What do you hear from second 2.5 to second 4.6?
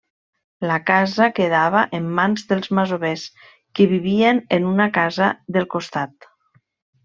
dels masovers que vivien